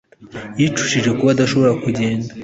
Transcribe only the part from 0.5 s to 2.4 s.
Yicujije kuba adashobora kugenda